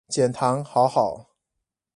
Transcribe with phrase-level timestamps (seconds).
[0.09, 1.27] 減醣好好